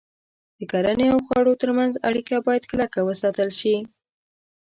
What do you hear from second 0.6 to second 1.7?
کرنې او خوړو تر